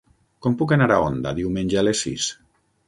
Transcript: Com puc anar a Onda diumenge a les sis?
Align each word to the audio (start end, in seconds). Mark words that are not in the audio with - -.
Com 0.45 0.55
puc 0.61 0.73
anar 0.77 0.89
a 0.95 0.99
Onda 1.11 1.35
diumenge 1.41 1.81
a 1.83 1.87
les 1.89 2.05
sis? 2.07 2.31